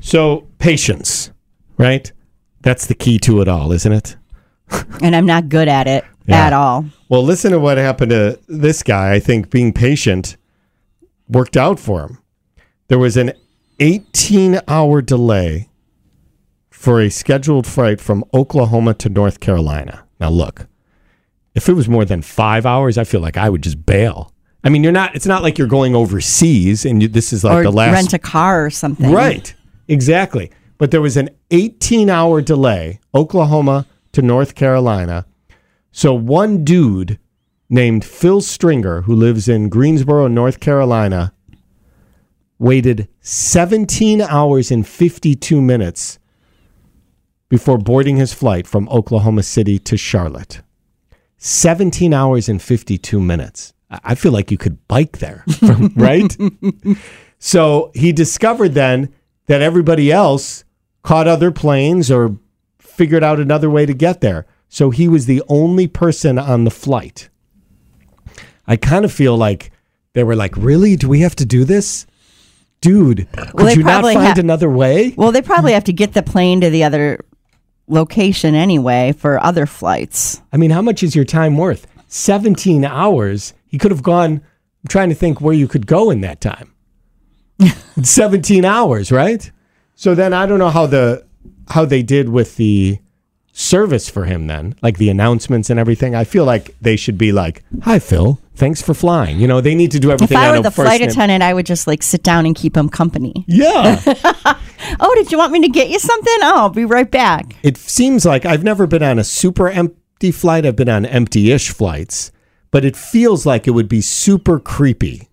So, 0.00 0.46
patience, 0.58 1.30
right? 1.76 2.10
That's 2.62 2.86
the 2.86 2.94
key 2.94 3.18
to 3.20 3.40
it 3.40 3.48
all, 3.48 3.72
isn't 3.72 3.92
it? 3.92 4.16
And 5.02 5.16
I'm 5.16 5.26
not 5.26 5.48
good 5.48 5.68
at 5.68 5.86
it 5.86 6.04
Yeah. 6.26 6.46
at 6.46 6.52
all. 6.52 6.84
Well, 7.08 7.22
listen 7.24 7.50
to 7.52 7.58
what 7.58 7.76
happened 7.78 8.10
to 8.10 8.38
this 8.48 8.82
guy. 8.82 9.12
I 9.12 9.20
think 9.20 9.50
being 9.50 9.72
patient 9.72 10.36
worked 11.28 11.56
out 11.56 11.78
for 11.80 12.02
him. 12.02 12.18
There 12.88 12.98
was 12.98 13.16
an 13.16 13.32
18 13.78 14.60
hour 14.68 15.02
delay 15.02 15.68
for 16.70 17.00
a 17.00 17.08
scheduled 17.10 17.66
flight 17.66 18.00
from 18.00 18.24
Oklahoma 18.32 18.94
to 18.94 19.08
North 19.08 19.40
Carolina. 19.40 20.04
Now, 20.20 20.30
look, 20.30 20.66
if 21.54 21.68
it 21.68 21.72
was 21.74 21.88
more 21.88 22.04
than 22.04 22.22
five 22.22 22.64
hours, 22.64 22.96
I 22.96 23.04
feel 23.04 23.20
like 23.20 23.36
I 23.36 23.48
would 23.50 23.62
just 23.62 23.84
bail. 23.86 24.32
I 24.62 24.68
mean, 24.68 24.82
you're 24.82 24.92
not, 24.92 25.14
it's 25.14 25.26
not 25.26 25.42
like 25.42 25.58
you're 25.58 25.66
going 25.66 25.94
overseas 25.94 26.84
and 26.84 27.02
you, 27.02 27.08
this 27.08 27.32
is 27.32 27.44
like 27.44 27.58
or 27.58 27.62
the 27.62 27.72
last. 27.72 27.94
rent 27.94 28.12
a 28.12 28.18
car 28.18 28.64
or 28.64 28.70
something. 28.70 29.10
Right. 29.10 29.54
Exactly. 29.88 30.50
But 30.78 30.90
there 30.90 31.00
was 31.00 31.16
an 31.16 31.30
18 31.50 32.10
hour 32.10 32.40
delay, 32.40 33.00
Oklahoma 33.14 33.86
to 34.12 34.22
North 34.22 34.54
Carolina. 34.54 35.26
So 35.92 36.12
one 36.14 36.64
dude 36.64 37.18
named 37.68 38.04
Phil 38.04 38.40
Stringer, 38.40 39.02
who 39.02 39.14
lives 39.14 39.48
in 39.48 39.68
Greensboro, 39.68 40.26
North 40.26 40.60
Carolina, 40.60 41.32
waited 42.58 43.08
17 43.20 44.20
hours 44.20 44.70
and 44.70 44.86
52 44.86 45.60
minutes 45.60 46.18
before 47.48 47.78
boarding 47.78 48.16
his 48.16 48.32
flight 48.32 48.66
from 48.66 48.88
Oklahoma 48.90 49.42
City 49.42 49.78
to 49.78 49.96
Charlotte. 49.96 50.62
17 51.38 52.12
hours 52.12 52.48
and 52.48 52.60
52 52.60 53.20
minutes. 53.20 53.72
I 53.90 54.14
feel 54.14 54.32
like 54.32 54.50
you 54.50 54.58
could 54.58 54.86
bike 54.88 55.18
there, 55.18 55.44
right? 55.96 56.36
So 57.38 57.90
he 57.94 58.12
discovered 58.12 58.74
then 58.74 59.12
that 59.46 59.62
everybody 59.62 60.12
else 60.12 60.64
caught 61.02 61.26
other 61.26 61.50
planes 61.50 62.10
or 62.10 62.36
figured 62.78 63.24
out 63.24 63.40
another 63.40 63.68
way 63.70 63.86
to 63.86 63.94
get 63.94 64.20
there. 64.20 64.46
So 64.68 64.90
he 64.90 65.08
was 65.08 65.26
the 65.26 65.42
only 65.48 65.88
person 65.88 66.38
on 66.38 66.64
the 66.64 66.70
flight. 66.70 67.28
I 68.66 68.76
kind 68.76 69.04
of 69.04 69.12
feel 69.12 69.36
like 69.36 69.72
they 70.12 70.22
were 70.22 70.36
like, 70.36 70.56
"Really? 70.56 70.94
Do 70.96 71.08
we 71.08 71.20
have 71.20 71.34
to 71.36 71.44
do 71.46 71.64
this?" 71.64 72.06
Dude, 72.80 73.26
could 73.32 73.54
Well, 73.54 73.76
you 73.76 73.82
not 73.82 74.02
find 74.04 74.18
ha- 74.18 74.34
another 74.38 74.70
way? 74.70 75.12
Well, 75.16 75.32
they 75.32 75.42
probably 75.42 75.72
have 75.72 75.84
to 75.84 75.92
get 75.92 76.14
the 76.14 76.22
plane 76.22 76.60
to 76.62 76.70
the 76.70 76.84
other 76.84 77.24
location 77.88 78.54
anyway 78.54 79.12
for 79.18 79.42
other 79.42 79.66
flights. 79.66 80.40
I 80.52 80.56
mean, 80.56 80.70
how 80.70 80.80
much 80.80 81.02
is 81.02 81.14
your 81.14 81.24
time 81.26 81.58
worth? 81.58 81.86
17 82.10 82.84
hours. 82.84 83.54
He 83.66 83.78
could 83.78 83.90
have 83.90 84.02
gone. 84.02 84.32
I'm 84.82 84.88
trying 84.88 85.08
to 85.08 85.14
think 85.14 85.40
where 85.40 85.54
you 85.54 85.66
could 85.68 85.86
go 85.86 86.10
in 86.10 86.20
that 86.20 86.40
time. 86.40 86.74
17 88.02 88.64
hours, 88.64 89.10
right? 89.12 89.50
So 89.94 90.14
then 90.14 90.32
I 90.34 90.46
don't 90.46 90.58
know 90.58 90.70
how 90.70 90.86
the 90.86 91.24
how 91.68 91.84
they 91.84 92.02
did 92.02 92.28
with 92.28 92.56
the 92.56 92.98
service 93.52 94.08
for 94.08 94.24
him 94.24 94.46
then, 94.46 94.74
like 94.82 94.96
the 94.98 95.10
announcements 95.10 95.68
and 95.70 95.78
everything. 95.78 96.14
I 96.14 96.24
feel 96.24 96.44
like 96.44 96.74
they 96.80 96.96
should 96.96 97.18
be 97.18 97.32
like, 97.32 97.62
"Hi 97.82 97.98
Phil, 97.98 98.40
thanks 98.54 98.80
for 98.80 98.94
flying." 98.94 99.38
You 99.38 99.46
know, 99.46 99.60
they 99.60 99.74
need 99.74 99.90
to 99.92 100.00
do 100.00 100.10
everything. 100.10 100.38
If 100.38 100.42
I 100.42 100.50
were 100.56 100.62
the 100.62 100.70
flight 100.70 101.00
name- 101.02 101.10
attendant, 101.10 101.42
I 101.42 101.52
would 101.52 101.66
just 101.66 101.86
like 101.86 102.02
sit 102.02 102.22
down 102.22 102.46
and 102.46 102.56
keep 102.56 102.76
him 102.76 102.88
company. 102.88 103.44
Yeah. 103.46 104.00
Oh, 104.98 105.14
did 105.14 105.30
you 105.30 105.36
want 105.36 105.52
me 105.52 105.60
to 105.60 105.68
get 105.68 105.90
you 105.90 105.98
something? 105.98 106.36
Oh, 106.40 106.56
I'll 106.56 106.70
be 106.70 106.86
right 106.86 107.08
back. 107.08 107.54
it 107.62 107.76
seems 107.76 108.24
like 108.24 108.46
I've 108.46 108.64
never 108.64 108.86
been 108.86 109.02
on 109.02 109.18
a 109.18 109.24
super 109.24 109.68
empty 110.20 110.32
flight. 110.32 110.66
I've 110.66 110.76
been 110.76 110.90
on 110.90 111.06
empty-ish 111.06 111.70
flights, 111.70 112.30
but 112.70 112.84
it 112.84 112.94
feels 112.94 113.46
like 113.46 113.66
it 113.66 113.70
would 113.70 113.88
be 113.88 114.02
super 114.02 114.60
creepy 114.60 115.28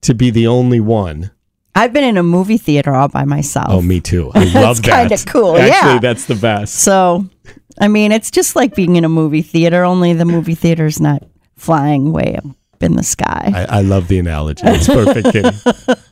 to 0.00 0.14
be 0.14 0.30
the 0.30 0.46
only 0.46 0.80
one. 0.80 1.30
I've 1.74 1.92
been 1.92 2.04
in 2.04 2.16
a 2.16 2.22
movie 2.22 2.56
theater 2.56 2.94
all 2.94 3.08
by 3.08 3.24
myself. 3.26 3.66
Oh, 3.68 3.82
me 3.82 4.00
too. 4.00 4.30
I 4.34 4.44
love 4.54 4.80
that. 4.82 5.08
kinda 5.10 5.30
cool, 5.30 5.58
Actually, 5.58 5.92
yeah. 5.92 5.98
that's 5.98 6.24
the 6.24 6.34
best. 6.36 6.74
So, 6.76 7.26
I 7.78 7.88
mean, 7.88 8.12
it's 8.12 8.30
just 8.30 8.56
like 8.56 8.74
being 8.74 8.96
in 8.96 9.04
a 9.04 9.10
movie 9.10 9.42
theater, 9.42 9.84
only 9.84 10.14
the 10.14 10.24
movie 10.24 10.54
theater's 10.54 10.98
not 10.98 11.22
flying 11.56 12.12
way 12.12 12.36
up 12.36 12.46
in 12.80 12.96
the 12.96 13.02
sky. 13.02 13.52
I, 13.54 13.78
I 13.78 13.80
love 13.82 14.08
the 14.08 14.18
analogy. 14.18 14.62
It's 14.64 14.86
perfect. 14.86 15.98